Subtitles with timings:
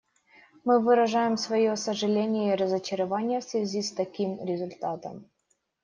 [0.65, 5.29] Мы выражаем свое сожаление и разочарование в связи с таким результатом.